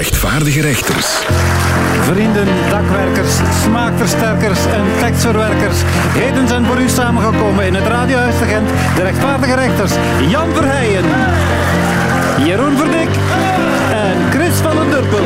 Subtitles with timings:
[0.00, 1.06] rechtvaardige rechters.
[2.02, 5.76] Vrienden, dakwerkers, smaakversterkers en tekstverwerkers.
[6.18, 9.92] Heden zijn voor u samengekomen in het Radiohuis de Gent de rechtvaardige rechters
[10.28, 11.04] Jan Verheijen,
[12.44, 13.08] Jeroen Verdik
[13.92, 15.24] en Chris van den Durpel.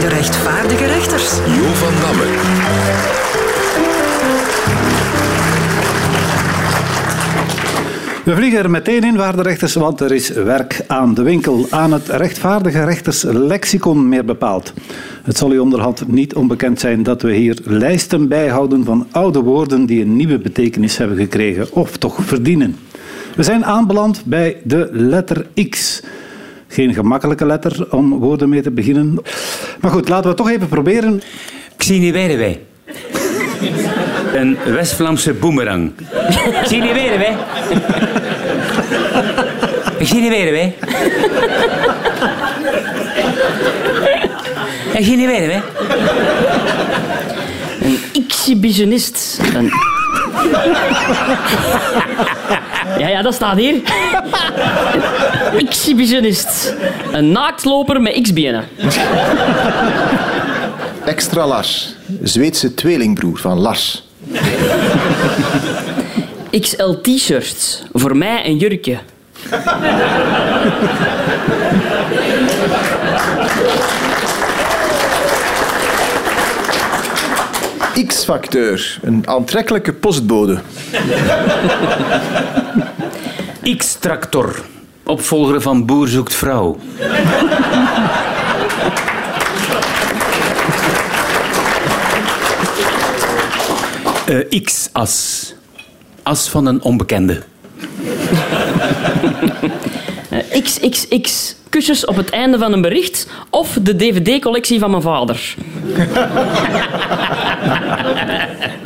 [0.00, 1.30] De rechtvaardige rechters.
[1.46, 3.39] Jo van Damme.
[8.24, 11.66] We vliegen er meteen in, waarde rechters, want er is werk aan de winkel.
[11.70, 14.72] Aan het rechtvaardige rechters lexicon meer bepaald.
[15.22, 19.86] Het zal u onderhand niet onbekend zijn dat we hier lijsten bijhouden van oude woorden
[19.86, 22.76] die een nieuwe betekenis hebben gekregen, of toch verdienen.
[23.36, 26.02] We zijn aanbeland bij de letter X.
[26.68, 29.18] Geen gemakkelijke letter om woorden mee te beginnen.
[29.80, 31.22] Maar goed, laten we het toch even proberen.
[31.76, 32.60] Ik zie niet weer wij.
[34.34, 35.92] Een West-Vlaamse boemerang.
[36.68, 37.36] Weer wij.
[40.00, 40.52] Ik zie niet weer
[45.04, 45.62] zie niet weer wij.
[47.82, 49.40] Een exhibitionist.
[49.54, 49.70] Een...
[52.98, 53.74] Ja, ja, dat staat hier.
[55.52, 56.74] Een exhibitionist.
[57.12, 58.64] Een naaktloper met x-benen.
[61.04, 61.94] Extra Lars.
[62.22, 64.02] Zweedse tweelingbroer van Lars.
[66.60, 67.82] XL t-shirts.
[67.92, 68.98] Voor mij een jurkje.
[78.06, 78.98] X-facteur.
[79.02, 80.60] Een aantrekkelijke postbode.
[83.76, 84.64] X-tractor.
[85.04, 86.78] Opvolger van Boer zoekt vrouw.
[94.26, 95.54] Eh, X-as.
[96.22, 97.42] As van een onbekende.
[100.30, 101.54] Eh, XXX.
[101.68, 103.26] Kusjes op het einde van een bericht.
[103.50, 105.54] Of de dvd-collectie van mijn vader.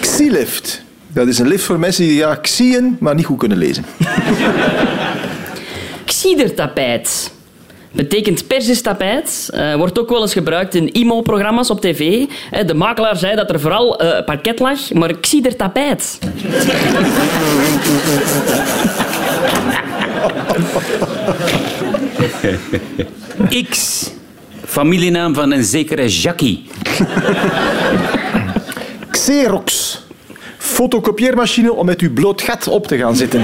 [0.01, 0.83] Xilift.
[1.09, 3.85] Dat is een lift voor mensen die ja, xieën, maar niet goed kunnen lezen.
[6.05, 7.33] Xiedertapijt.
[7.95, 9.51] Betekent persistapijt.
[9.53, 12.25] Eh, wordt ook wel eens gebruikt in IMO-programma's op tv.
[12.51, 16.19] Eh, de makelaar zei dat er vooral eh, parket lag, maar xiedertapijt.
[23.71, 24.11] X.
[24.65, 26.67] Familienaam van een zekere Jackie.
[29.11, 30.03] Xerox.
[30.59, 33.43] Fotocopieermachine om met uw bloot gat op te gaan zitten.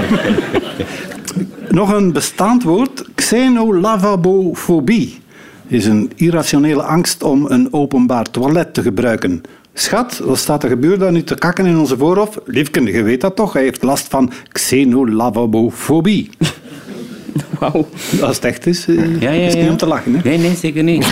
[1.69, 5.19] Nog een bestaand woord, xenolavabofobie.
[5.67, 9.41] Is een irrationele angst om een openbaar toilet te gebruiken.
[9.73, 12.39] Schat, wat staat er gebeurd daar nu te kakken in onze voorhof?
[12.45, 13.53] Liefke, je weet dat toch?
[13.53, 16.29] Hij heeft last van xenolavabofobie.
[17.59, 17.87] Wauw.
[18.21, 19.59] Als het echt is, eh, Ja, ja, is ja.
[19.61, 20.13] niet om te lachen.
[20.15, 20.19] Hè?
[20.23, 21.05] Nee, nee, zeker niet.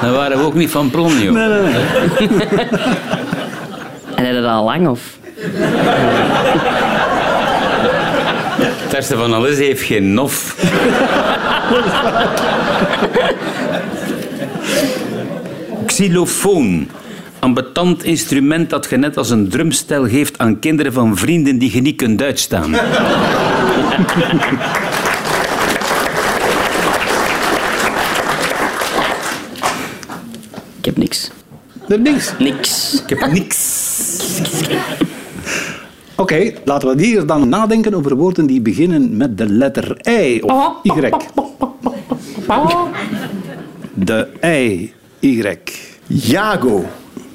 [0.00, 1.34] Daar waren we ook niet van plan, joh.
[1.34, 2.28] Nee, nee, nee.
[4.14, 5.00] En hij dat al lang, of?
[8.82, 10.56] Het ergste van alles heeft geen nof.
[15.86, 16.88] Xylofoon.
[17.38, 21.80] Ambetant instrument dat je net als een drumstel geeft aan kinderen van vrienden die je
[21.80, 22.74] niet kunt uitstaan.
[30.78, 31.30] Ik heb niks.
[31.86, 32.32] Niks.
[32.38, 33.02] Niks.
[33.06, 33.82] Ik heb niks.
[36.16, 40.78] Oké, laten we hier dan nadenken over woorden die beginnen met de letter I of
[40.82, 41.10] Y.
[43.94, 45.58] De I, Y.
[46.06, 46.84] Jago.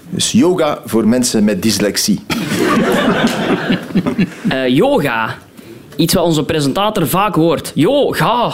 [0.09, 2.19] Dus yoga voor mensen met dyslexie.
[4.50, 5.36] Eh, yoga.
[6.00, 7.72] Iets wat onze presentator vaak hoort.
[7.76, 8.52] Yoga.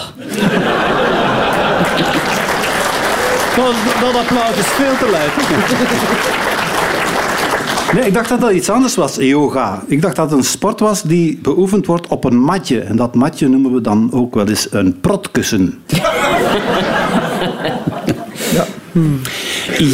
[3.56, 5.32] Dat, dat applaus is veel te luid.
[7.94, 9.84] Nee, ik dacht dat dat iets anders was, yoga.
[9.88, 12.80] Ik dacht dat het een sport was die beoefend wordt op een matje.
[12.80, 15.80] En dat matje noemen we dan ook wel eens een protkussen.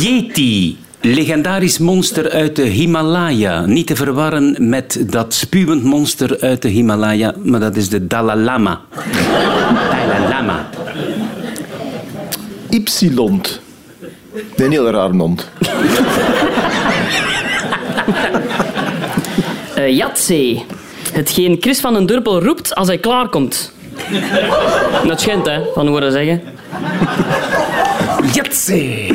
[0.01, 0.77] Yeti.
[1.01, 3.65] Legendarisch monster uit de Himalaya.
[3.65, 8.39] Niet te verwarren met dat spuwend monster uit de Himalaya, maar dat is de Dalai
[8.39, 8.81] Lama.
[9.89, 10.69] Dalai Lama.
[12.69, 13.62] Ypsilont.
[14.56, 15.50] Een heel raar mond.
[19.88, 20.65] Jatzee.
[21.12, 23.74] Hetgeen Chris van den Durpel roept als hij klaarkomt.
[25.07, 26.42] Dat schijnt, hè, van horen zeggen.
[28.33, 29.13] Jatzee.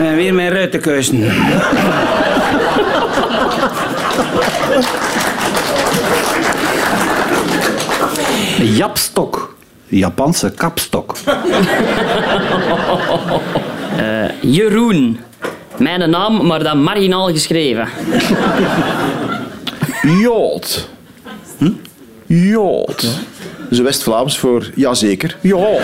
[0.00, 1.24] En weer mijn ruitenkussen.
[8.58, 9.54] Japstok.
[9.88, 11.14] Japanse kapstok.
[13.96, 15.20] Eh, Jeroen.
[15.76, 17.88] Mijn naam, maar dan marginaal geschreven.
[20.20, 20.88] Jood.
[21.58, 21.70] Hm?
[22.26, 23.00] Jood.
[23.00, 25.36] Dat is West-Vlaams voor jazeker.
[25.40, 25.80] Jood.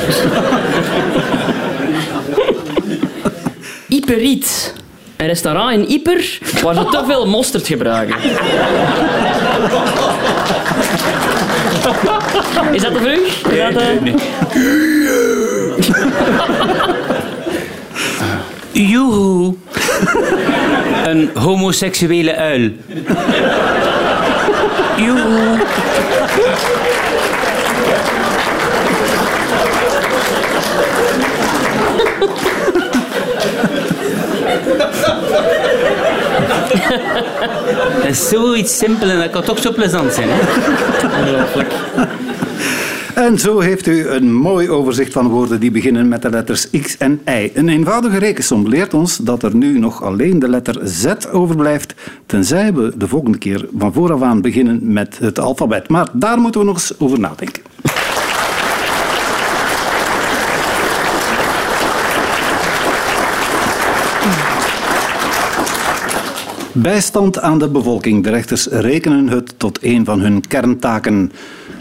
[4.09, 4.75] Iperiet.
[5.17, 8.17] Een restaurant in Ieper waar ze te veel mosterd gebruiken.
[12.73, 13.53] Is dat de vraag?
[13.53, 14.15] Is dat, eh,
[18.91, 19.55] Joehoe.
[21.05, 22.71] Een homoseksuele uil.
[24.97, 25.59] Joehoe.
[38.03, 40.29] Dat is zoiets simpel en dat kan toch zo plezant zijn.
[41.05, 41.73] Ongelooflijk.
[43.15, 46.97] En zo heeft u een mooi overzicht van woorden die beginnen met de letters X
[46.97, 47.51] en Y.
[47.55, 51.95] Een eenvoudige rekensom leert ons dat er nu nog alleen de letter Z overblijft,
[52.27, 55.89] tenzij we de volgende keer van vooraf aan beginnen met het alfabet.
[55.89, 57.63] Maar daar moeten we nog eens over nadenken.
[66.83, 68.25] Bijstand aan de bevolking.
[68.25, 71.33] De rechters rekenen het tot een van hun kerntaken.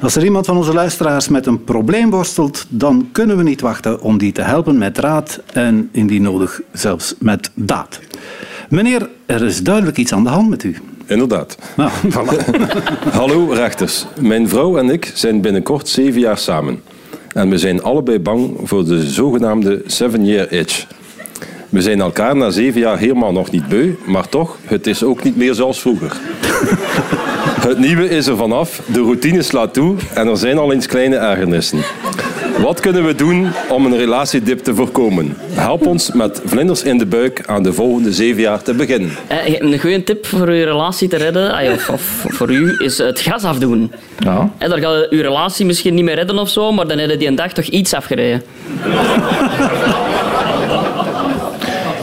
[0.01, 4.01] Als er iemand van onze luisteraars met een probleem worstelt, dan kunnen we niet wachten
[4.01, 7.99] om die te helpen met raad en indien nodig zelfs met daad.
[8.69, 10.75] Meneer, er is duidelijk iets aan de hand met u.
[11.05, 11.57] Inderdaad.
[11.75, 12.59] Nou, voilà.
[13.11, 14.05] Hallo rechters.
[14.19, 16.81] Mijn vrouw en ik zijn binnenkort zeven jaar samen.
[17.33, 20.87] En we zijn allebei bang voor de zogenaamde seven-year itch.
[21.69, 25.23] We zijn elkaar na zeven jaar helemaal nog niet beu, maar toch, het is ook
[25.23, 26.11] niet meer zoals vroeger.
[27.67, 31.15] Het nieuwe is er vanaf, de routine slaat toe en er zijn al eens kleine
[31.15, 31.79] ergernissen.
[32.61, 35.37] Wat kunnen we doen om een relatiedip te voorkomen?
[35.51, 39.11] Help ons met vlinders in de buik aan de volgende zeven jaar te beginnen.
[39.27, 43.19] Eh, Een goede tip voor je relatie te redden, of, of voor u, is het
[43.19, 43.91] gas afdoen.
[44.19, 44.49] Ja.
[44.57, 47.09] En dan gaat je je relatie misschien niet meer redden of zo, maar dan heb
[47.09, 48.41] je die een dag toch iets afgereden.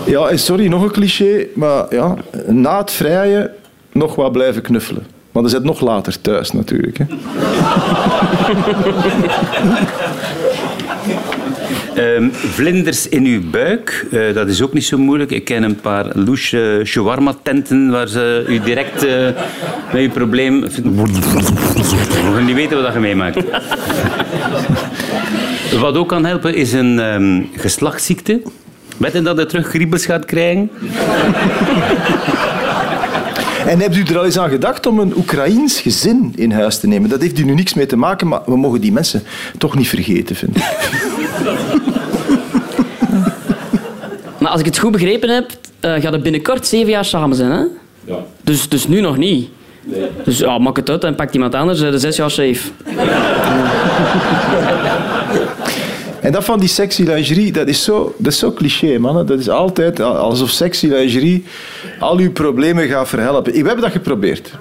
[0.07, 2.15] Ja, en sorry, nog een cliché, maar ja,
[2.47, 3.51] na het vrijen
[3.93, 5.07] nog wat blijven knuffelen.
[5.33, 6.99] Want dan zit nog later thuis natuurlijk.
[6.99, 7.05] Hè.
[11.95, 15.31] Ehm, vlinders in uw buik, eh, dat is ook niet zo moeilijk.
[15.31, 19.27] Ik ken een paar louche shawarma-tenten waar ze u direct eh,
[19.93, 20.65] met je probleem...
[22.47, 23.45] Niet weten wat je meemaakt.
[25.81, 28.43] Wat ook kan helpen is een ehm, geslachtsziekte.
[28.97, 30.71] Weet je dat je terug kriebels gaat krijgen?
[33.67, 36.87] En hebt u er al eens aan gedacht om een Oekraïens gezin in huis te
[36.87, 37.11] nemen?
[37.11, 39.23] Dat heeft u nu niks mee te maken, maar we mogen die mensen
[39.59, 40.63] toch niet vergeten, vind ik.
[44.39, 45.51] Maar als ik het goed begrepen heb,
[45.81, 47.65] eh gaat het binnenkort zeven jaar samen zijn, hè?
[48.05, 48.17] Ja.
[48.43, 49.49] Dus, dus nu nog niet.
[50.25, 52.71] Dus ja, maak het uit en pakt iemand anders, eh, de zes jaar safe.
[56.25, 59.27] En dat van die sexy lingerie, dat is zo, dat is zo cliché, man.
[59.27, 61.45] Dat is altijd alsof sexy lingerie
[61.99, 63.53] al uw problemen gaat verhelpen.
[63.53, 64.53] We hebben dat geprobeerd.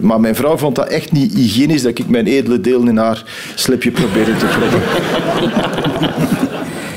[0.00, 3.24] Maar mijn vrouw vond dat echt niet hygiënisch dat ik mijn edele deel in haar
[3.54, 4.80] slipje probeerde te proppen.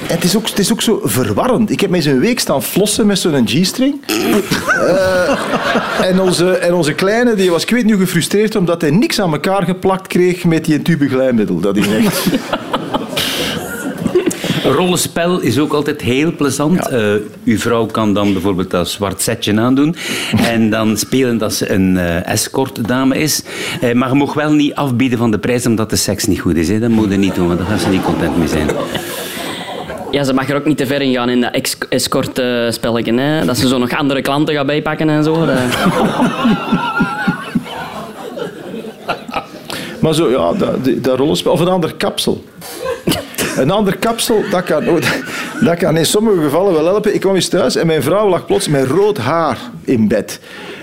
[0.08, 1.72] En het is, ook, het is ook zo verwarrend.
[1.72, 4.01] Ik heb mij eens een week staan flossen met zo'n G-string.
[4.68, 9.22] Eh, en, onze, en onze kleine die was, ik weet nu, gefrustreerd omdat hij niks
[9.22, 11.60] aan elkaar geplakt kreeg met die tube glijmiddel.
[11.60, 12.28] Dat is echt...
[14.74, 16.88] Rollenspel is ook altijd heel plezant.
[16.90, 17.14] Eh,
[17.46, 19.96] uw vrouw kan dan bijvoorbeeld dat zwart setje aandoen
[20.54, 23.44] en dan spelen dat ze een eh escortdame is.
[23.82, 26.56] Eh, maar je mag wel niet afbieden van de prijs omdat de seks niet goed
[26.56, 26.68] is.
[26.70, 26.80] Hè.
[26.80, 28.70] Dat moet je niet doen, want daar gaan ze niet content mee zijn.
[30.12, 31.56] Ja, ze mag er ook niet te ver in gaan in dat
[31.90, 33.14] escort-spelletje.
[33.14, 33.46] hè.
[33.46, 35.46] Dat ze zo nog andere klanten gaat bijpakken en zo.
[35.46, 35.58] Dat-
[40.02, 41.52] Maar zo, ja, dat, dat rollenspel.
[41.52, 42.44] Of een ander kapsel.
[43.58, 44.84] Een ander kapsel, dat kan,
[45.62, 47.14] dat kan in sommige gevallen wel helpen.
[47.14, 50.40] Ik kwam eens thuis en mijn vrouw lag plots met rood haar in bed.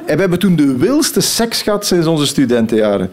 [0.07, 3.11] En we hebben toen de wilste seks gehad sinds onze studentenjaren.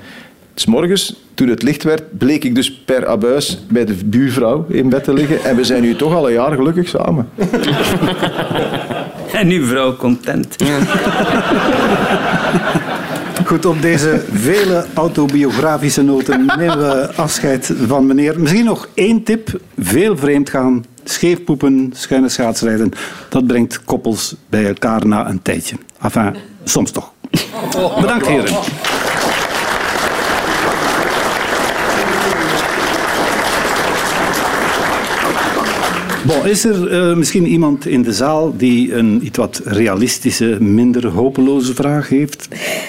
[0.56, 4.89] S morgens, toen het licht werd, bleek ik dus per abuis bij de buurvrouw in
[4.89, 5.44] bed te liggen.
[5.44, 7.30] En we zijn nu toch al een jaar gelukkig samen.
[9.32, 10.56] En uw vrouw content.
[13.50, 18.39] Goed, op deze vele autobiografische noten nemen we afscheid van meneer.
[18.39, 19.60] Misschien nog één tip.
[19.79, 22.91] Veel vreemd gaan, scheef poepen, schuine schaatsrijden.
[23.29, 25.75] Dat brengt koppels bij elkaar na een tijdje.
[26.01, 27.12] Enfin, soms toch.
[28.01, 28.53] Bedankt heren.
[36.29, 41.74] Is er eh, misschien iemand in de zaal die een iets wat realistische, minder hopeloze
[41.74, 42.48] vraag heeft?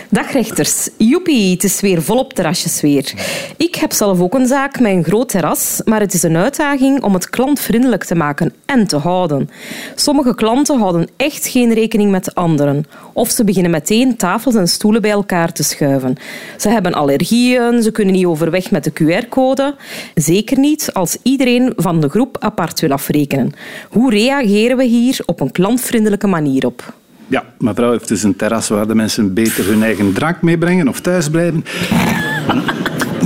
[0.08, 0.88] Dag rechters.
[0.96, 3.12] Joepie, het is weer volop terrasjes weer.
[3.56, 7.02] Ik heb zelf ook een zaak met een groot terras, maar het is een uitdaging
[7.02, 9.50] om het klantvriendelijk te maken en te houden.
[9.94, 12.84] Sommige klanten houden echt geen rekening met anderen.
[13.20, 16.14] Of ze beginnen meteen tafels en stoelen bij elkaar te schuiven.
[16.56, 19.74] Ze hebben allergieën, ze kunnen niet overweg met de QR-code.
[20.14, 23.52] Zeker niet als iedereen van de groep apart wil afrekenen.
[23.90, 26.94] Hoe reageren we hier op een klantvriendelijke manier op?
[27.26, 31.00] Ja, mevrouw heeft dus een terras waar de mensen beter hun eigen drank meebrengen of
[31.00, 31.64] thuis blijven.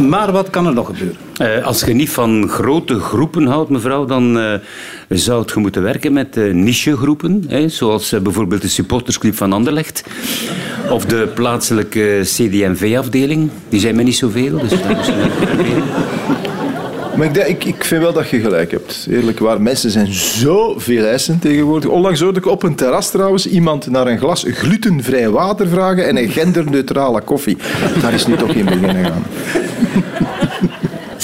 [0.01, 1.17] Maar wat kan er nog gebeuren?
[1.37, 4.53] Eh, als je niet van grote groepen houdt, mevrouw, dan eh,
[5.09, 10.05] zou je moeten werken met uh, nichegroepen, hè, zoals bijvoorbeeld de supportersclub van Anderlecht
[10.91, 13.51] of de plaatselijke CD&V-afdeling.
[13.69, 15.83] Die zijn mij niet zoveel, dus dat is een proberen.
[17.17, 19.07] Maar ik, denk- ik, ik vind wel dat je gelijk hebt.
[19.11, 21.91] Eerlijk waar, mensen zijn zo veel eisen tegenwoordig.
[21.91, 26.17] Onlangs hoorde ik op een terras trouwens iemand naar een glas glutenvrij water vragen en
[26.17, 27.57] een genderneutrale koffie.
[28.03, 29.23] Daar is nu toch in beginnen gaan.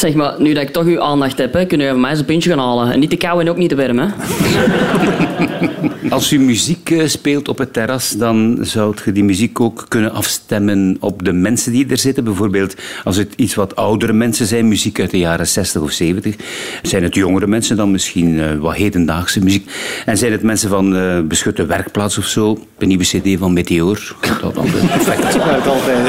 [0.01, 2.25] Zeg maar, nu dat ik toch uw aandacht heb, kunnen we van mij eens een
[2.25, 2.93] pintje gaan halen.
[2.93, 4.07] En niet te koud en ook niet te warm, hè?
[6.11, 10.13] Als u muziek eh, speelt op het terras, dan zou je die muziek ook kunnen
[10.13, 12.25] afstemmen op de mensen die er zitten.
[12.25, 12.75] Bijvoorbeeld
[13.05, 16.37] als het iets wat oudere mensen zijn, muziek uit de jaren 60 of 70.
[16.83, 19.71] Zijn het jongere mensen dan misschien eh, wat hedendaagse muziek.
[20.07, 24.17] En zijn het mensen van eh, beschutte werkplaats of zo, de nieuwe cd van Meteor.
[24.41, 25.41] Dat dan perfect.
[25.41, 26.07] Uit altijd.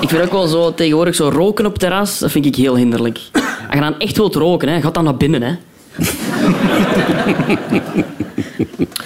[0.00, 3.20] Ik vind ook wel zo, tegenwoordig zo roken op terras, dat vind ik heel hinderlijk.
[3.32, 5.52] Als je dan echt wilt roken, hè, ga dan naar binnen, hè.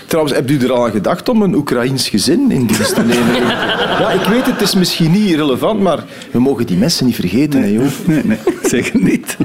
[0.06, 3.42] Trouwens, hebt u er al aan gedacht om een Oekraïns gezin in dienst te nemen?
[4.02, 7.62] Ja, ik weet het, is misschien niet relevant, maar we mogen die mensen niet vergeten.
[7.62, 7.84] Hè, joh.
[8.04, 9.37] Nee, nee, zeker niet.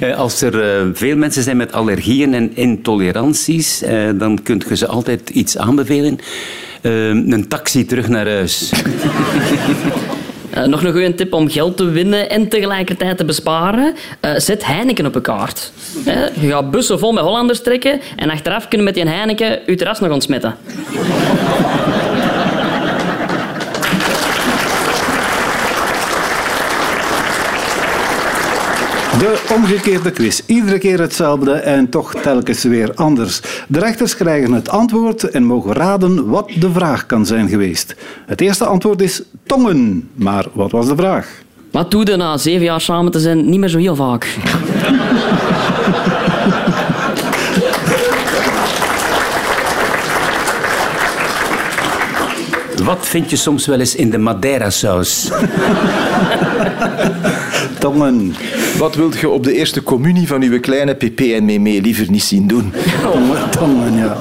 [0.00, 4.76] Eh, Als er eh, veel mensen zijn met allergieën en intoleranties, eh, dan kunt je
[4.76, 6.18] ze altijd iets aanbevelen.
[6.82, 8.72] Een taxi terug naar huis.
[10.52, 13.94] Eh, nog een goede tip om geld te winnen en tegelijkertijd te besparen.
[14.20, 15.72] Eh, zet Heineken op een kaart.
[16.40, 20.00] Je gaat bussen vol met Hollanders trekken en achteraf kunnen met die Heineken je terras
[20.00, 20.54] nog ontsmetten.
[29.22, 30.42] De omgekeerde quiz.
[30.46, 33.40] Iedere keer hetzelfde en toch telkens weer anders.
[33.68, 37.94] De rechters krijgen het antwoord en mogen raden wat de vraag kan zijn geweest.
[38.26, 40.08] Het eerste antwoord is tongen.
[40.14, 41.28] Maar wat was de vraag?
[41.70, 44.36] Wat doe je na zeven jaar samen te zijn niet meer zo heel vaak?
[52.84, 55.30] Wat vind je soms wel eens in de Madeira-saus?
[57.82, 58.34] Tongen.
[58.78, 62.22] Wat wilt je op de eerste communie van uw kleine pp en meme liever niet
[62.22, 62.72] zien doen?
[63.02, 64.16] Tongen, tongen, ja.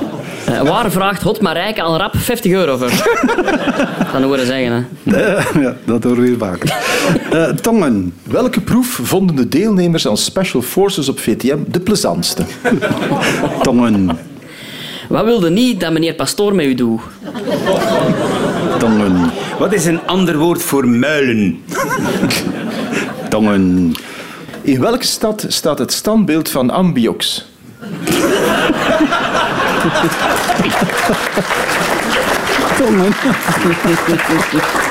[0.45, 2.89] Eh, waar vraagt Hot Marijke al rap 50 euro voor?
[4.13, 5.15] Dat horen zeggen, hè.
[5.17, 6.77] Eh, ja, dat horen we hier vaker.
[7.31, 8.13] Eh, tongen.
[8.23, 12.43] Welke proef vonden de deelnemers aan Special Forces op VTM de plezantste?
[13.61, 14.17] Tongen.
[15.09, 17.01] Wat wilde niet dat meneer Pastoor met u doet?
[18.77, 19.31] Tongen.
[19.59, 21.59] Wat is een ander woord voor muilen?
[23.31, 23.95] Tongen.
[24.61, 27.45] In welke stad staat het standbeeld van Ambiox?
[32.77, 33.13] Tongen.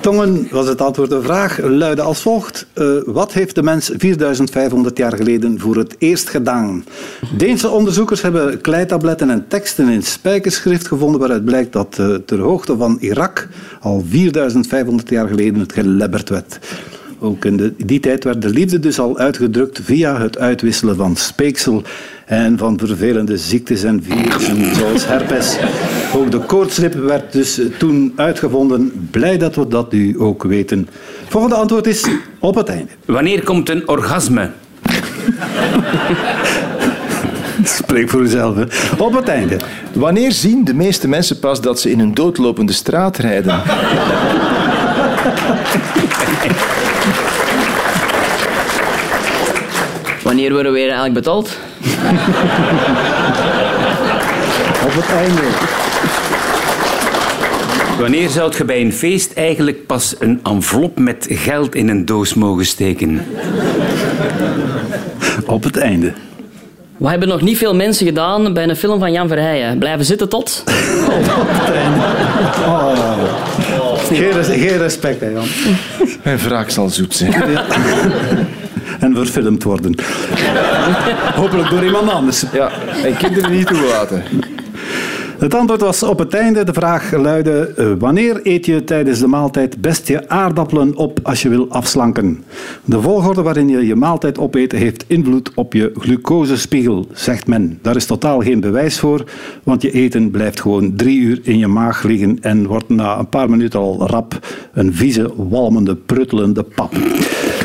[0.00, 1.10] Tongen was het antwoord.
[1.10, 2.66] De vraag luidde als volgt.
[2.72, 6.84] Eh, wat heeft de mens 4500 jaar geleden voor het eerst gedaan?
[7.36, 12.76] Deense onderzoekers hebben kleitabletten en teksten in spijkerschrift gevonden waaruit blijkt dat eh, ter hoogte
[12.76, 13.48] van Irak
[13.80, 16.58] al 4500 jaar geleden het gelebberd werd.
[17.22, 21.16] Ook in de, die tijd werd de liefde dus al uitgedrukt via het uitwisselen van
[21.16, 21.82] speeksel
[22.26, 25.56] en van vervelende ziektes en virussen zoals herpes.
[26.14, 29.08] Ook de koortslip werd dus eh, toen uitgevonden.
[29.10, 30.88] Blij dat we dat nu ook weten.
[31.28, 32.06] Volgende antwoord is
[32.38, 32.90] op het einde.
[33.04, 34.50] Wanneer komt een orgasme?
[37.64, 38.56] Spreek voor uzelf.
[38.56, 38.64] Hè.
[38.98, 39.56] Op het einde.
[39.92, 43.62] Wanneer zien de meeste mensen pas dat ze in een doodlopende straat rijden?
[50.30, 51.48] Wanneer worden we weer eigenlijk betaald?
[54.86, 55.40] Op het einde.
[57.98, 62.34] Wanneer zou je bij een feest eigenlijk pas een envelop met geld in een doos
[62.34, 63.26] mogen steken?
[65.46, 66.12] Op het einde.
[66.96, 69.78] We hebben nog niet veel mensen gedaan bij een film van Jan Verheijen.
[69.78, 70.64] Blijven zitten tot...
[74.08, 75.46] Geen, res- geen respect, hè, Jan.
[76.22, 77.32] Mijn wraak zal zoet zijn.
[79.28, 79.94] verfilmd worden.
[81.40, 82.44] Hopelijk door iemand anders.
[82.52, 82.70] Ja,
[83.04, 84.22] en kinderen niet toegelaten.
[85.40, 86.64] Het antwoord was op het einde.
[86.64, 91.42] De vraag luidde: eh, wanneer eet je tijdens de maaltijd best je aardappelen op als
[91.42, 92.44] je wil afslanken?
[92.84, 97.78] De volgorde waarin je je maaltijd opeet heeft invloed op je glucosespiegel, zegt men.
[97.82, 99.24] Daar is totaal geen bewijs voor,
[99.62, 103.28] want je eten blijft gewoon drie uur in je maag liggen en wordt na een
[103.28, 104.38] paar minuten al rap
[104.72, 106.92] een vieze, walmende, pruttelende pap.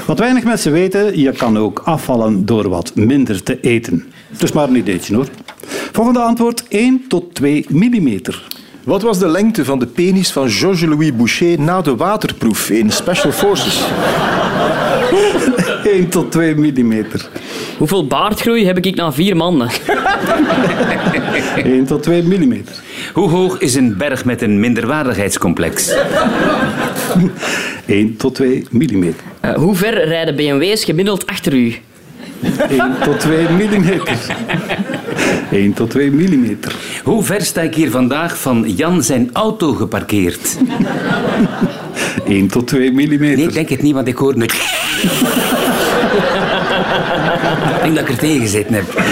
[0.06, 4.06] Wat weinig mensen weten, je kan ook afvallen door wat minder te eten.
[4.38, 5.28] Dus maar een ideetje hoor.
[5.92, 8.44] Volgende antwoord: 1 tot 2 millimeter.
[8.84, 13.32] Wat was de lengte van de penis van Georges-Louis Boucher na de waterproef in Special
[13.32, 13.80] Forces?
[15.84, 17.30] 1 tot 2 millimeter.
[17.78, 19.70] Hoeveel baardgroei heb ik na vier maanden?
[21.64, 22.76] 1 tot 2 millimeter.
[23.14, 25.94] Hoe hoog is een berg met een minderwaardigheidscomplex?
[27.86, 29.24] 1 tot 2 millimeter.
[29.40, 31.76] Eh, hoe ver rijden BMW's gemiddeld achter u?
[32.70, 34.18] 1 tot 2 millimeter.
[35.52, 36.76] 1 tot 2 millimeter.
[37.04, 40.58] Hoe ver sta ik hier vandaag van Jan zijn auto geparkeerd?
[42.26, 43.38] 1 tot 2 millimeter.
[43.38, 44.44] Nee, ik denk het niet, want ik hoor nu...
[44.44, 44.52] ik
[47.82, 49.04] denk dat ik er tegen gezeten heb.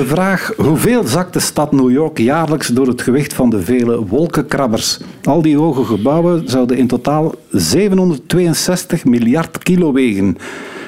[0.00, 4.06] De vraag hoeveel zakt de stad New York jaarlijks door het gewicht van de vele
[4.06, 4.98] wolkenkrabbers?
[5.22, 10.36] Al die hoge gebouwen zouden in totaal 762 miljard kilo wegen.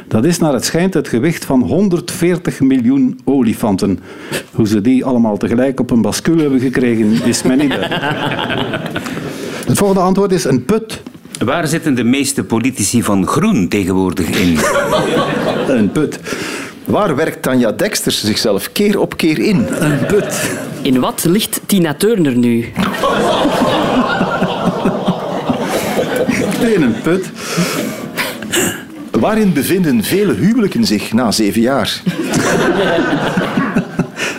[0.08, 3.98] Dat is naar het schijnt het gewicht van 140 miljoen olifanten.
[4.52, 8.02] Hoe ze die allemaal tegelijk op een bascule hebben gekregen, is mij niet duidelijk.
[9.66, 11.02] Het volgende antwoord is een put.
[11.44, 14.58] Waar zitten de meeste politici van Groen tegenwoordig in?
[15.68, 16.20] Een put.
[16.84, 19.66] Waar werkt Tanja Dexters zichzelf keer op keer in?
[19.80, 20.50] Een put.
[20.82, 22.72] In wat ligt Tina Turner nu?
[26.74, 27.30] In een put.
[29.10, 32.02] Waarin bevinden vele huwelijken zich na zeven jaar?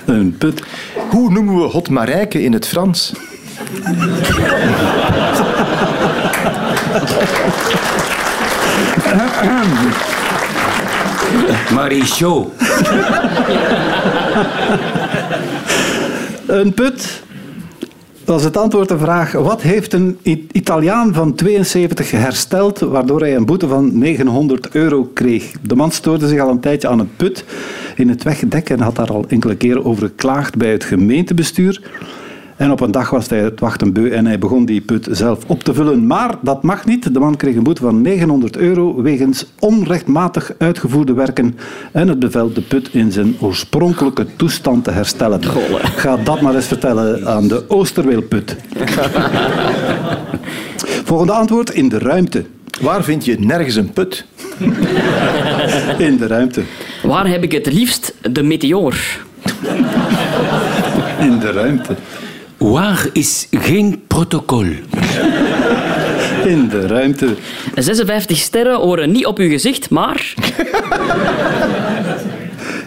[0.06, 0.64] Een put.
[1.10, 3.14] Hoe noemen we Hot Marijke in het Frans?
[11.74, 12.52] Marichot.
[16.48, 17.24] Een put.
[18.26, 19.32] Is het antwoord de vraag.
[19.32, 20.20] Wat heeft een
[20.52, 25.52] Italiaan van 72 hersteld waardoor hij een boete van 900 euro kreeg?
[25.62, 27.46] De man stoorde zich al een tijdje aan het put
[27.96, 31.82] in het wegdek en had daar al enkele keren over geklaagd bij het gemeentebestuur.
[32.58, 35.40] En op een dag was hij het wachten beu en hij begon die put zelf
[35.48, 36.08] op te vullen.
[36.08, 37.14] Maar dat mag niet.
[37.14, 41.58] De man kreeg een boete van 900 euro wegens onrechtmatig uitgevoerde werken
[41.92, 45.40] en het bevel de put in zijn oorspronkelijke toestand te herstellen.
[45.96, 48.56] Ga dat maar eens vertellen aan de Oosterweelput.
[51.06, 52.46] Volgende antwoord in de ruimte.
[52.82, 54.26] Waar vind je nergens een put?
[55.98, 56.62] In de ruimte.
[57.04, 58.96] Waar heb ik het liefst de meteoor?
[61.20, 61.96] In de ruimte.
[62.72, 64.66] Waar is geen protocol?
[66.46, 67.36] In de ruimte.
[67.76, 70.34] 56 sterren horen niet op uw gezicht, maar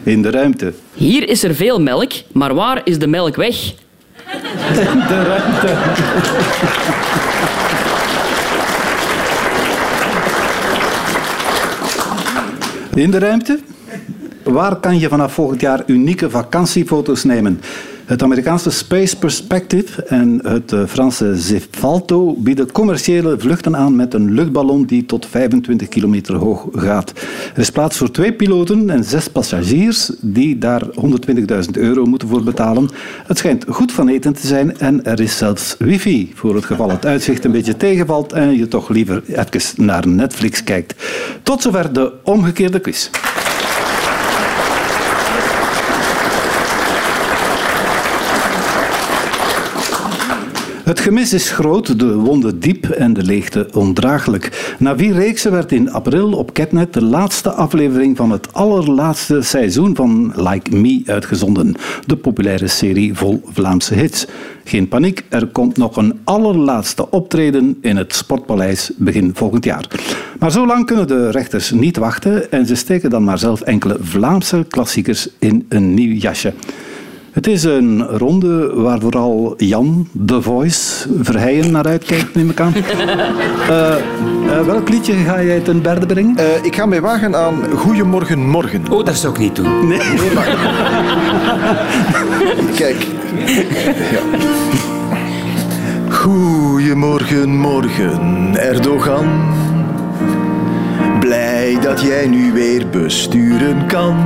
[0.02, 0.72] In de ruimte.
[0.94, 3.56] hier is er veel melk, maar waar is de melk weg?
[4.72, 5.74] In de ruimte.
[12.94, 13.58] In de ruimte?
[14.42, 17.60] Waar kan je vanaf volgend jaar unieke vakantiefoto's nemen?
[18.06, 24.32] Het Amerikaanse Space Perspective en het eh, Franse Zefalto bieden commerciële vluchten aan met een
[24.32, 27.12] luchtballon die tot 25 kilometer hoog gaat.
[27.54, 32.42] Er is plaats voor twee piloten en zes passagiers die daar 120.000 euro moeten voor
[32.42, 32.90] betalen.
[33.26, 36.90] Het schijnt goed van eten te zijn en er is zelfs wifi voor het geval
[36.90, 40.94] het uitzicht een beetje tegenvalt en je toch liever even naar Netflix kijkt.
[41.42, 43.10] Tot zover de omgekeerde quiz.
[50.86, 54.74] Het gemis is groot, de wonden diep en de leegte ondraaglijk.
[54.78, 59.94] Na vier reeksen werd in april op Catnet de laatste aflevering van het allerlaatste seizoen
[59.94, 61.74] van Like Me uitgezonden.
[62.06, 64.26] De populaire serie vol Vlaamse hits.
[64.64, 69.88] Geen paniek, er komt nog een allerlaatste optreden in het Sportpaleis begin volgend jaar.
[70.38, 73.96] Maar zo lang kunnen de rechters niet wachten en ze steken dan maar zelf enkele
[74.00, 76.52] Vlaamse klassiekers in een nieuw jasje.
[77.36, 82.74] Het is een ronde waar vooral Jan, The Voice, Verheijen naar uitkijkt, neem ik aan.
[83.68, 84.00] Eh, eh,
[84.66, 86.36] welk liedje ga jij ten berde brengen?
[86.36, 88.82] Eh, ik ga mij wagen aan Goedemorgen Morgen.
[88.90, 89.88] Oh, dat zou ik niet doen.
[89.88, 89.98] Nee.
[92.80, 93.06] Kijk.
[94.12, 94.20] Ja.
[96.08, 99.26] Goedemorgen, morgen, Erdogan.
[101.20, 104.16] Blij dat jij nu weer besturen kan.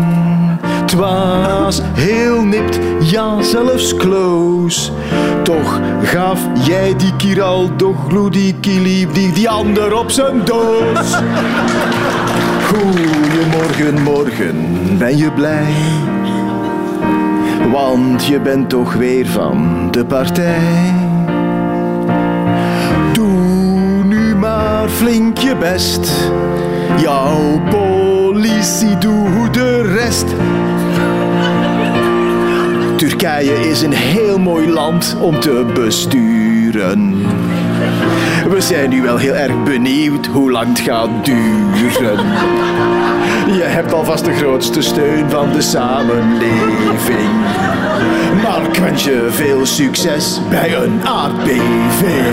[0.91, 4.91] Het was heel nipt, ja zelfs close.
[5.43, 11.17] Toch gaf jij die kiral toch gloedie lief die, die ander op zijn doos.
[12.71, 14.57] Goedemorgen, morgen,
[14.99, 15.75] ben je blij?
[17.73, 20.95] Want je bent toch weer van de partij.
[23.13, 26.13] Doe nu maar flink je best.
[27.01, 30.35] Jouw politie doet de rest.
[33.01, 37.27] Turkije is een heel mooi land om te besturen.
[38.49, 42.19] We zijn nu wel heel erg benieuwd hoe lang het gaat duren.
[43.57, 47.31] Je hebt alvast de grootste steun van de samenleving.
[48.43, 52.31] Maar ik wens je veel succes bij een aardbeving.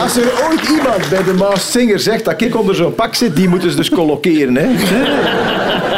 [0.00, 3.36] Als er ooit iemand bij de Maas Singer zegt dat ik onder zo'n pak zit,
[3.36, 4.56] die moeten ze dus colloceren.
[4.56, 4.66] Hè?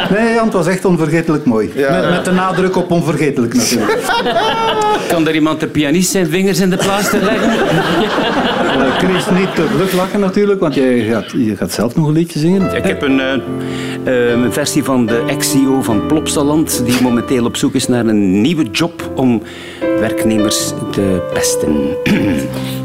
[0.09, 1.71] Nee, Jan, het was echt onvergetelijk mooi.
[1.75, 1.99] Ja.
[1.99, 3.99] Met, met de nadruk op onvergetelijk natuurlijk.
[5.07, 7.51] Kan er iemand de pianist zijn vingers in de plaaster leggen?
[8.75, 12.13] Eh, Chris, niet te vlug lachen natuurlijk, want jij gaat, je gaat zelf nog een
[12.13, 12.75] liedje zingen.
[12.75, 13.21] Ik heb een,
[14.05, 18.63] een versie van de ex-CEO van Plopsaland, die momenteel op zoek is naar een nieuwe
[18.63, 19.41] job om
[19.99, 21.75] werknemers te pesten.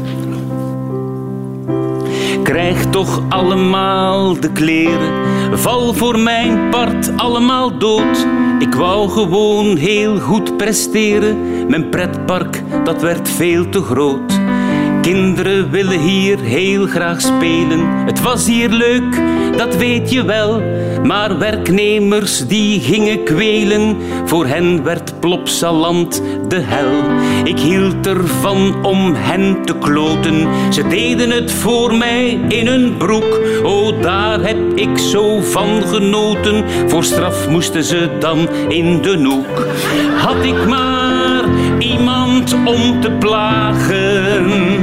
[2.51, 5.11] Krijg toch allemaal de kleren,
[5.59, 8.27] val voor mijn part allemaal dood.
[8.59, 11.37] Ik wou gewoon heel goed presteren,
[11.67, 14.40] mijn pretpark dat werd veel te groot.
[15.01, 17.79] Kinderen willen hier heel graag spelen.
[18.05, 19.21] Het was hier leuk,
[19.57, 20.61] dat weet je wel.
[21.03, 23.97] Maar werknemers die gingen kwelen.
[24.25, 26.91] Voor hen werd Plopsaland de hel.
[27.43, 30.47] Ik hield ervan om hen te kloten.
[30.73, 33.39] Ze deden het voor mij in hun broek.
[33.63, 36.63] Oh, daar heb ik zo van genoten.
[36.87, 39.67] Voor straf moesten ze dan in de noek.
[40.17, 40.90] Had ik maar
[42.49, 44.79] om te plagen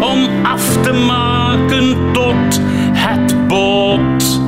[0.00, 2.60] om af te maken tot
[2.92, 4.40] het bot.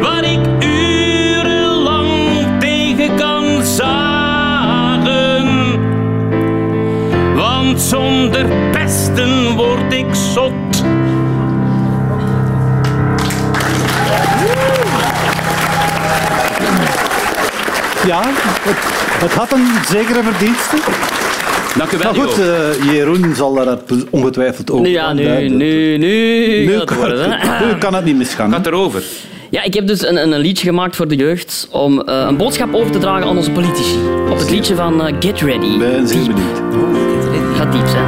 [0.00, 2.10] Waar ik urenlang
[2.58, 5.46] tegen kan zagen.
[7.34, 10.65] Want zonder pesten word ik zot.
[18.06, 18.76] Ja, het,
[19.22, 20.76] het had een zekere verdienste.
[21.78, 22.42] Dank u wel, Maar goed, Jo.
[22.42, 23.78] eh, Jeroen zal daar
[24.10, 27.66] ongetwijfeld over ja, nu, nu, nu, Nu gaat het kan, worden, hè.
[27.66, 28.52] nu kan het niet misgaan.
[28.52, 29.02] Gaat erover.
[29.50, 32.36] Ja, ik heb dus een, een, een liedje gemaakt voor de jeugd om eh, een
[32.36, 33.96] boodschap over te dragen aan onze politici.
[34.30, 35.78] Op het liedje van eh, Get Ready.
[35.78, 36.34] Ben zeer Diep.
[36.34, 37.56] benieuwd.
[37.56, 38.06] Gaat diep zijn.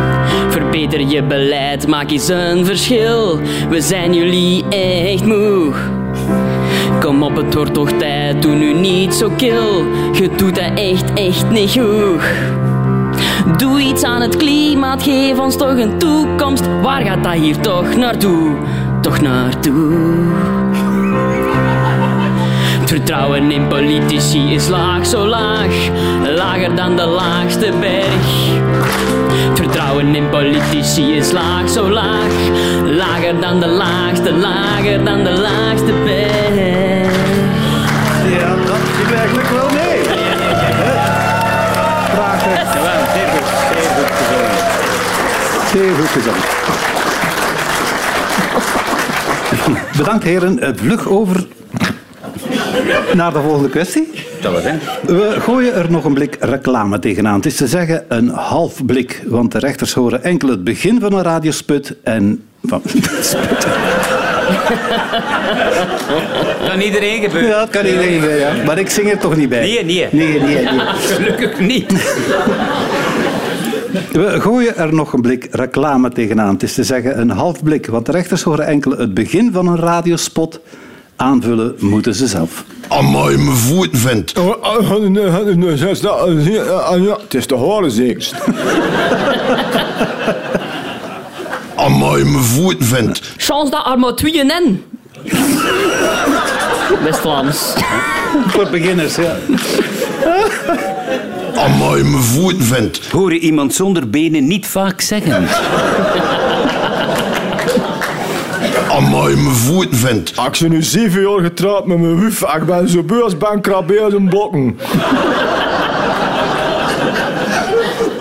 [0.51, 3.41] Verbeter je beleid, maak eens een verschil.
[3.69, 5.73] We zijn jullie echt moe.
[7.09, 9.85] Kom op, het wordt toch tijd, doe nu niet zo kil.
[10.13, 12.21] Je doet dat echt, echt niet goed.
[13.57, 16.65] Doe iets aan het klimaat, geef ons toch een toekomst.
[16.83, 18.51] Waar gaat dat hier toch naartoe?
[19.01, 19.97] Toch naartoe?
[22.85, 25.91] Vertrouwen in politici is laag, zo laag,
[26.37, 28.57] lager dan de laagste berg.
[29.55, 32.33] Vertrouwen in politici is laag, zo laag,
[32.85, 36.48] lager dan de laagste, lager dan de laagste berg.
[45.73, 46.41] Zeer goed gezongen.
[49.97, 50.61] Bedankt heren.
[50.61, 51.47] Eh, Vlug over
[53.15, 54.09] naar de volgende kwestie.
[54.41, 54.73] Dat was, hè?
[55.07, 57.35] We gooien er nog een blik reclame tegenaan.
[57.35, 61.13] Het is te zeggen een half blik, want de rechters horen enkel het begin van
[61.13, 62.43] een radiosput en...
[62.65, 62.83] Van,
[66.69, 67.49] Kan iedereen gebeuren.
[67.51, 68.53] ja, dat kan iedereen, ja.
[68.67, 69.61] Maar ik zing er toch niet bij.
[69.61, 70.09] Nee, nee.
[70.11, 70.67] Nee, nee, nee.
[71.13, 71.93] Gelukkig niet.
[74.13, 76.53] We gooien er nog een blik reclame tegenaan.
[76.53, 79.67] Het is te zeggen een half blik, want de rechters horen enkel het begin van
[79.67, 80.61] een radiospot.
[81.17, 82.65] Aanvullen moeten ze zelf.
[82.89, 84.33] Amai, mijn voeten vindt.
[87.23, 88.31] Het is te horen zeker.
[91.77, 93.33] Amai, mijn voeten vindt.
[93.37, 94.85] Chance dat er maar tweeën in.
[97.05, 97.73] West-Vlaams.
[98.47, 99.37] Voor beginners, ja.
[101.65, 103.09] Amai, mijn voeten vindt.
[103.11, 105.49] Hoor je iemand zonder benen niet vaak zeggen.
[108.91, 110.31] Amai, mijn voeten vindt.
[110.31, 112.43] Ik ben nu zeven jaar getrouwd met mijn wuf.
[112.43, 114.79] Ik ben zo beu als bankrabbe uit een blokken.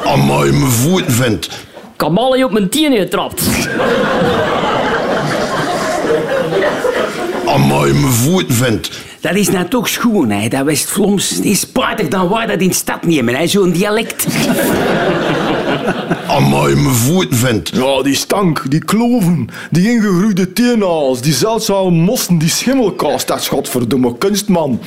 [0.05, 1.49] Amai, mijn voeten vindt.
[1.95, 3.49] Kaballen op mijn tenen getrapt.
[7.45, 9.06] Amai, mijn voeten vindt.
[9.19, 10.47] Dat is nou toch schoon, hè?
[10.47, 11.39] dat West-Vlaams.
[11.39, 13.47] Is spijtig dan wij dat in de stad nemen, hè?
[13.47, 14.27] zo'n dialect.
[16.27, 17.69] Amai, mijn voeten vindt.
[17.75, 23.25] Ja, die stank, die kloven, die ingegroeide teenaals, die zeldzame mossen, die schimmelkaas.
[23.25, 24.79] Dat is godverdomme kunstman.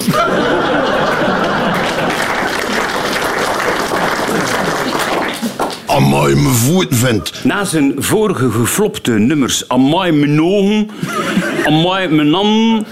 [5.87, 7.45] Amai, mijn voeten vindt.
[7.45, 10.89] Na zijn vorige geflopte nummers Amai mijn ogen,
[11.65, 12.85] Amai mijn nam,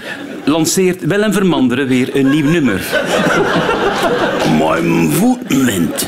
[0.49, 3.01] lanceert Willem Vermanderen weer een nieuw nummer.
[4.57, 6.07] Mijn voetenwind.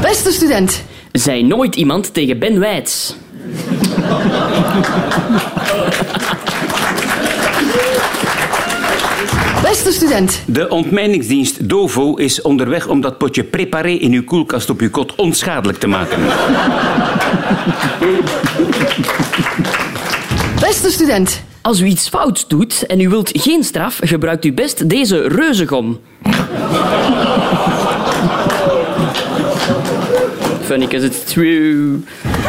[0.00, 3.16] Beste student, Zei nooit iemand tegen Ben Wijts.
[9.62, 14.80] beste student, De ontmijningsdienst Dovo is onderweg om dat potje preparé in uw koelkast op
[14.80, 16.18] uw kot onschadelijk te maken.
[20.60, 24.88] beste student, Als u iets fouts doet en u wilt geen straf, gebruikt u best
[24.88, 26.00] deze reuzegom.
[30.62, 32.00] Funny, because it's true.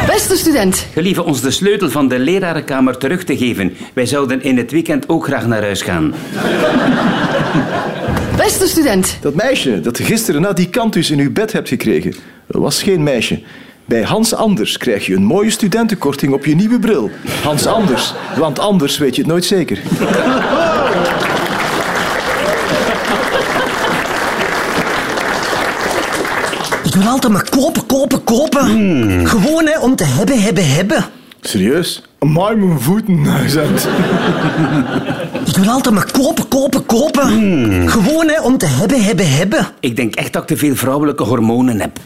[0.06, 3.76] beste student, Gelieve ons de sleutel van de lerarenkamer terug te geven.
[3.92, 6.14] Wij zouden in het weekend ook graag naar huis gaan.
[8.36, 12.14] beste student, Dat meisje dat gisteren na die kantus in uw bed hebt gekregen,
[12.46, 13.42] was geen meisje.
[13.90, 17.10] Bij Hans Anders krijg je een mooie studentenkorting op je nieuwe bril.
[17.42, 19.78] Hans Anders, want anders weet je het nooit zeker.
[26.84, 28.66] Ik wil altijd maar kopen, kopen, kopen.
[29.28, 31.04] Gewoon hè, om te hebben, hebben, hebben.
[31.40, 32.02] Serieus?
[32.18, 33.26] Amai, mijn voeten.
[33.46, 33.88] Zegt.
[35.46, 37.28] Ik wil altijd maar kopen, kopen, kopen.
[37.90, 39.66] Gewoon hè, om te hebben, hebben, hebben.
[39.80, 41.98] Ik denk echt dat ik te veel vrouwelijke hormonen heb.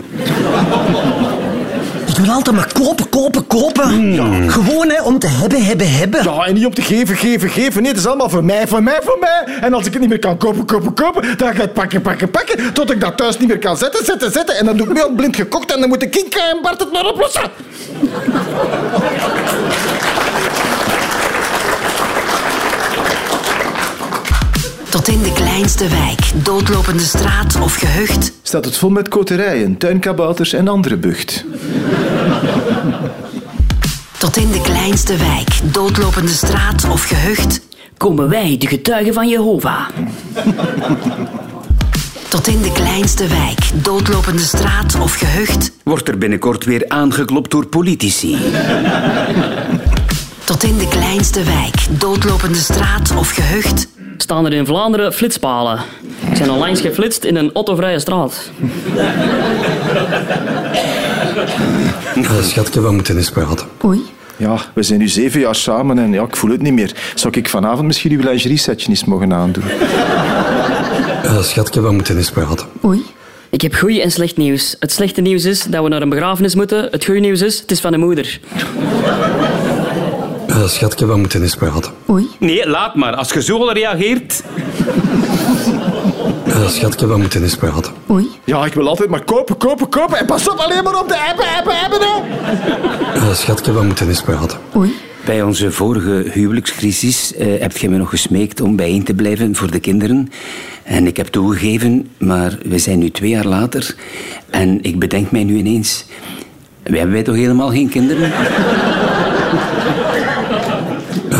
[2.14, 4.50] Ik wil altijd maar kopen, kopen, kopen.
[4.50, 6.24] Gewoon hè, om te hebben, hebben, hebben.
[6.24, 7.82] Ja, en niet om te geven, geven, geven.
[7.82, 9.56] Nee, het is allemaal voor mij, voor mij, voor mij.
[9.60, 12.02] En als ik het niet meer kan kopen, kopen, kopen, dan ga ik het pakken,
[12.02, 12.72] pakken, pakken.
[12.72, 14.56] Tot ik dat thuis niet meer kan zetten, zetten, zetten.
[14.56, 16.92] En dan doe ik mee blind gekocht en dan moet de Kinka en Bart het
[16.92, 17.50] maar oplossen.
[24.94, 28.32] Tot in de kleinste wijk, doodlopende straat of gehucht.
[28.42, 31.44] Staat het vol met koterijen, tuinkabouters en andere bucht.
[34.18, 37.60] Tot in de kleinste wijk, doodlopende straat of gehucht.
[37.96, 39.88] Komen wij, de getuigen van Jehovah.
[42.28, 45.72] Tot in de kleinste wijk, doodlopende straat of gehucht.
[45.82, 48.38] Wordt er binnenkort weer aangeklopt door politici.
[50.44, 53.92] Tot in de kleinste wijk, doodlopende straat of gehucht.
[54.16, 55.78] Staan er in Vlaanderen flitspalen.
[56.30, 58.50] Ik zijn onlangs geflitst in een autovrije straat.
[62.16, 63.66] Uh, schatje, we moeten eens praten.
[63.84, 64.00] Oei.
[64.36, 66.92] Ja, we zijn nu zeven jaar samen en ja, ik voel het niet meer.
[67.14, 69.64] Zou ik vanavond misschien uw lingerie-setje eens mogen aandoen?
[71.24, 72.66] Uh, schatje, we moeten eens praten.
[72.84, 73.02] Oei.
[73.50, 74.76] Ik heb goed en slecht nieuws.
[74.78, 76.88] Het slechte nieuws is dat we naar een begrafenis moeten.
[76.90, 78.40] Het goede nieuws is, het is van de moeder.
[80.64, 81.92] Uh, schatje, we moeten eens praten.
[82.10, 82.28] Oei.
[82.38, 83.14] Nee, laat maar.
[83.14, 84.42] Als je zo al reageert...
[86.46, 87.92] Uh, schatje, we moeten eens praten.
[88.10, 88.30] Oei.
[88.44, 90.18] Ja, ik wil altijd maar kopen, kopen, kopen.
[90.18, 91.98] En pas op, alleen maar op de hebben, hebben, hebben.
[92.00, 93.16] hè.
[93.16, 94.58] Uh, schatje, we moeten eens praten.
[94.76, 94.94] Oei.
[95.24, 99.70] Bij onze vorige huwelijkscrisis eh, heb je me nog gesmeekt om bijeen te blijven voor
[99.70, 100.30] de kinderen.
[100.82, 103.94] En ik heb toegegeven, maar we zijn nu twee jaar later.
[104.50, 106.04] En ik bedenk mij nu ineens...
[106.82, 108.32] We hebben wij toch helemaal geen kinderen?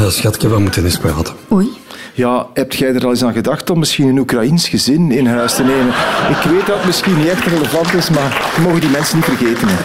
[0.05, 1.35] Uh, schatje, we moeten eens praten.
[1.53, 1.69] Oei.
[2.15, 5.55] Ja, heb jij er al eens aan gedacht om misschien een Oekraïns gezin in huis
[5.55, 5.89] te nemen?
[6.29, 9.25] Ik weet dat het misschien niet echt relevant is, maar we mogen die mensen niet
[9.25, 9.69] vergeten.
[9.69, 9.77] Hè.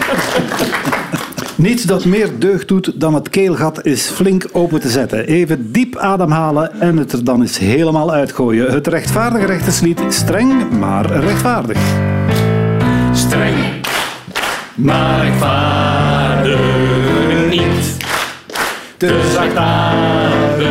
[1.55, 5.25] Niets dat meer deugd doet dan het keelgat is flink open te zetten.
[5.25, 8.71] Even diep ademhalen en het er dan eens helemaal uitgooien.
[8.71, 11.77] Het rechtvaardige rechterslied, streng maar rechtvaardig.
[13.13, 13.55] Streng,
[14.75, 16.78] maar rechtvaardig.
[18.99, 20.67] Te zachtaardig,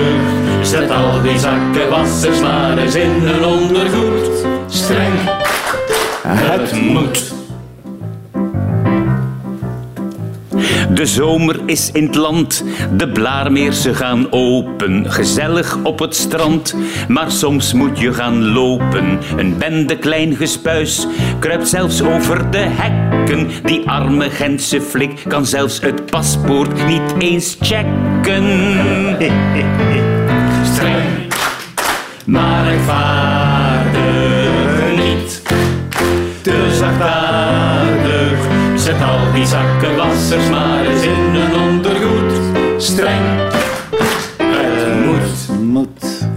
[0.62, 4.30] zet al die zakkenwassers maar eens in hun ondergoed.
[4.66, 5.14] Streng,
[6.22, 7.34] het moet.
[10.94, 12.64] De zomer is in het land,
[12.96, 16.74] de blaarmeersen gaan open, gezellig op het strand.
[17.08, 21.06] Maar soms moet je gaan lopen, een bende klein gespuis
[21.38, 23.48] kruipt zelfs over de hek checken.
[23.64, 28.07] Die arme Gentse flik kan zelfs het paspoort niet eens checken.
[30.64, 31.32] Streng,
[32.24, 34.02] maar rechtvaardig
[34.96, 35.42] niet.
[36.42, 38.38] Te zachtaardig,
[38.74, 42.32] zet al die zakkenwassers maar eens in een ondergoed.
[42.76, 43.24] Streng,
[44.42, 45.60] het moet.
[45.60, 46.28] Moet.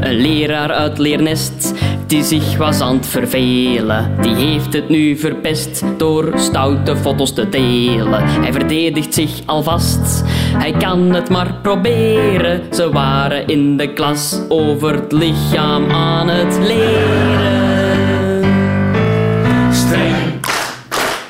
[0.00, 1.72] Een leraar uit Leernest
[2.10, 7.48] die zich was aan het vervelen, die heeft het nu verpest door stoute foto's te
[7.48, 8.22] delen.
[8.24, 10.22] Hij verdedigt zich alvast,
[10.56, 12.62] hij kan het maar proberen.
[12.74, 18.44] Ze waren in de klas over het lichaam aan het leren.
[19.72, 20.40] Streng,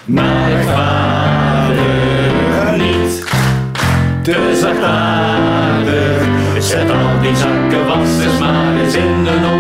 [0.05, 1.77] maar rechtvaardig
[2.77, 3.25] niet.
[4.23, 6.23] Te zachtaardig,
[6.59, 9.60] zet al die zakkenwassers maar eens in ondergoed.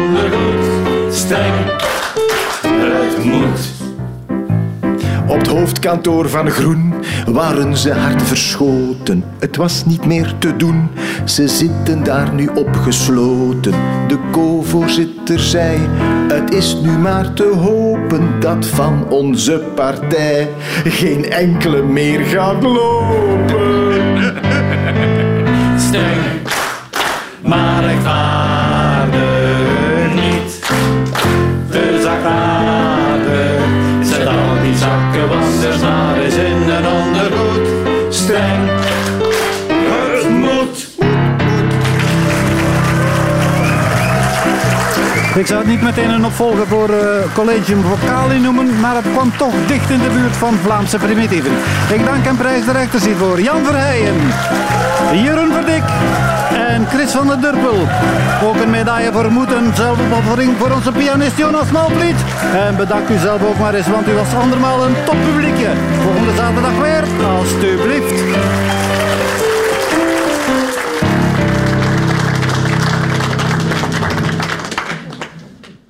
[1.30, 1.54] Streng,
[2.62, 3.70] het moet.
[5.26, 6.94] Op het hoofdkantoor van Groen
[7.26, 9.24] waren ze hard verschoten.
[9.38, 10.90] Het was niet meer te doen,
[11.24, 13.74] ze zitten daar nu opgesloten.
[14.08, 15.78] De co-voorzitter zei,
[16.28, 20.48] het is nu maar te hopen dat van onze partij
[20.84, 24.02] geen enkele meer gaat lopen.
[25.86, 26.42] Streng,
[27.42, 28.59] maar rechtvaardig
[32.22, 33.62] Zachtaardig,
[34.02, 37.68] zet al die zakkenwassers maar eens in een ondergoed.
[38.08, 38.70] Streng,
[40.28, 40.88] moet.
[45.34, 49.32] Ik zou het niet meteen een opvolger voor eh, Collegium Vocali noemen, maar het kwam
[49.36, 51.52] toch dicht in de buurt van Vlaamse primitieven.
[51.92, 53.40] Ik dank en prijs de rechters hiervoor.
[53.40, 54.14] Jan Verheijen,
[55.12, 55.82] Jeroen Verdik
[56.70, 57.86] en Chris van der Durpel.
[58.42, 62.16] Ook een medaille voor moed en zelfopoffering voor onze pianist Jonas Malvliet.
[62.66, 65.70] En bedank u zelf ook maar eens, want u was andermaal een toppubliekje.
[66.02, 68.69] Volgende zaterdag weer, alstublieft.